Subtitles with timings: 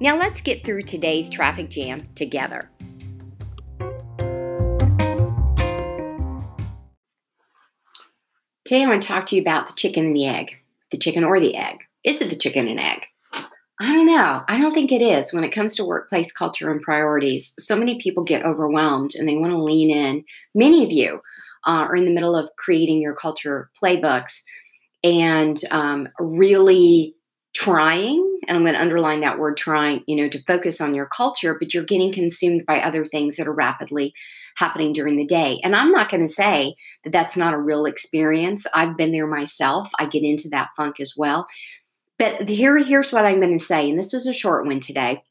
[0.00, 2.70] Now let's get through today's traffic jam together.
[8.64, 10.62] Today I want to talk to you about the chicken and the egg.
[10.90, 11.84] The chicken or the egg.
[12.04, 13.06] Is it the chicken and egg?
[13.80, 14.42] I don't know.
[14.46, 17.54] I don't think it is when it comes to workplace culture and priorities.
[17.58, 20.24] So many people get overwhelmed and they want to lean in.
[20.54, 21.20] Many of you
[21.66, 24.42] uh, are in the middle of creating your culture playbooks
[25.02, 27.16] and um, really
[27.54, 31.06] trying, and I'm going to underline that word trying, you know, to focus on your
[31.06, 34.14] culture, but you're getting consumed by other things that are rapidly
[34.56, 35.60] happening during the day.
[35.62, 38.66] And I'm not going to say that that's not a real experience.
[38.74, 39.90] I've been there myself.
[39.98, 41.46] I get into that funk as well.
[42.18, 45.22] But here, here's what I'm going to say, and this is a short one today.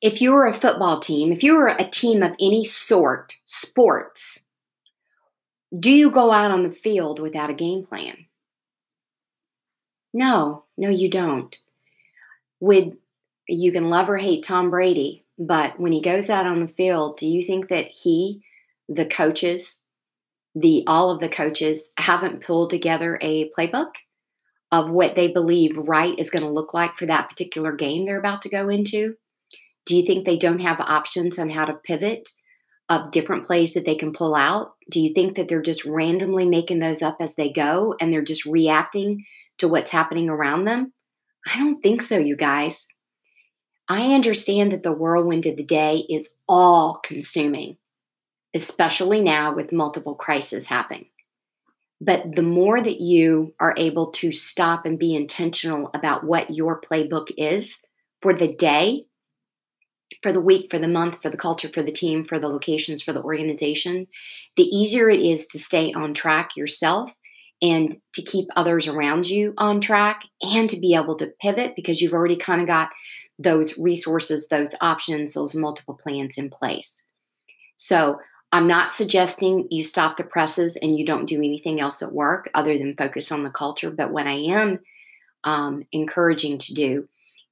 [0.00, 4.46] If you're a football team, if you're a team of any sort, sports,
[5.76, 8.27] do you go out on the field without a game plan?
[10.12, 11.56] No, no, you don't.
[12.60, 12.96] Would
[13.48, 17.16] you can love or hate Tom Brady, but when he goes out on the field,
[17.18, 18.42] do you think that he,
[18.88, 19.80] the coaches,
[20.54, 23.92] the all of the coaches haven't pulled together a playbook
[24.70, 28.18] of what they believe right is going to look like for that particular game they're
[28.18, 29.14] about to go into?
[29.86, 32.28] Do you think they don't have options on how to pivot
[32.90, 34.74] of different plays that they can pull out?
[34.90, 38.22] Do you think that they're just randomly making those up as they go and they're
[38.22, 39.24] just reacting
[39.58, 40.92] to what's happening around them?
[41.46, 42.88] I don't think so, you guys.
[43.88, 47.78] I understand that the whirlwind of the day is all consuming,
[48.54, 51.06] especially now with multiple crises happening.
[52.00, 56.80] But the more that you are able to stop and be intentional about what your
[56.80, 57.80] playbook is
[58.22, 59.06] for the day,
[60.22, 63.02] for the week, for the month, for the culture, for the team, for the locations,
[63.02, 64.06] for the organization,
[64.56, 67.12] the easier it is to stay on track yourself
[67.60, 72.00] and to keep others around you on track and to be able to pivot because
[72.00, 72.90] you've already kind of got
[73.38, 77.04] those resources, those options, those multiple plans in place.
[77.76, 78.20] So,
[78.50, 82.48] I'm not suggesting you stop the presses and you don't do anything else at work
[82.54, 83.90] other than focus on the culture.
[83.90, 84.78] But what I am
[85.44, 87.08] um, encouraging to do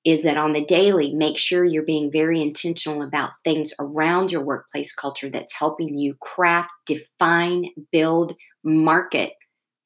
[0.06, 4.40] is that on the daily, make sure you're being very intentional about things around your
[4.40, 9.32] workplace culture that's helping you craft, define, build, market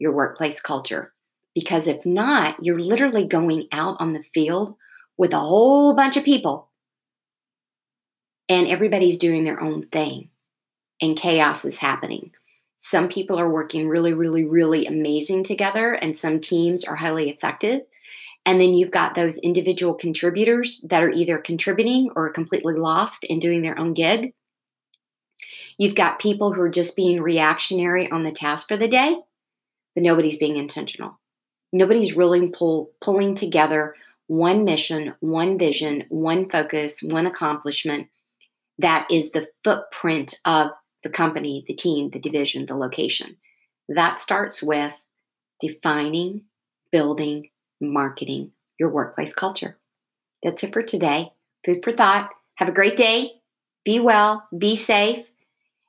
[0.00, 1.12] your workplace culture.
[1.54, 4.74] Because if not, you're literally going out on the field
[5.16, 6.70] with a whole bunch of people
[8.48, 10.30] and everybody's doing their own thing
[11.00, 12.32] and chaos is happening.
[12.76, 17.82] Some people are working really, really, really amazing together, and some teams are highly effective.
[18.46, 23.40] And then you've got those individual contributors that are either contributing or completely lost and
[23.40, 24.32] doing their own gig.
[25.78, 29.18] You've got people who are just being reactionary on the task for the day
[29.94, 31.18] but nobody's being intentional.
[31.72, 33.94] Nobody's really pull, pulling together
[34.26, 38.08] one mission, one vision, one focus, one accomplishment
[38.80, 40.70] that is the footprint of
[41.02, 43.36] the company, the team, the division, the location.
[43.88, 45.02] That starts with
[45.60, 46.44] defining,
[46.90, 49.76] building, marketing your workplace culture.
[50.42, 51.32] That's it for today.
[51.64, 52.30] Food for thought.
[52.56, 53.42] Have a great day.
[53.84, 55.30] Be well, be safe.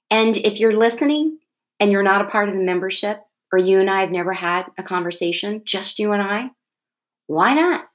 [0.09, 1.39] And if you're listening
[1.79, 4.65] and you're not a part of the membership, or you and I have never had
[4.77, 6.51] a conversation, just you and I,
[7.27, 7.85] why not?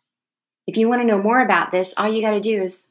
[0.66, 2.90] If you want to know more about this, all you got to do is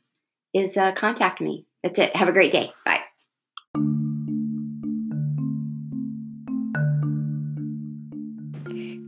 [0.53, 1.65] is uh, contact me.
[1.83, 2.15] That's it.
[2.15, 2.71] Have a great day.
[2.85, 3.04] Bye.